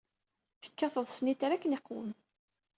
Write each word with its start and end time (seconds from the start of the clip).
Tekkateḍ 0.61 1.05
ssnitra 1.09 1.53
akken 1.55 1.75
iqwem. 1.77 2.09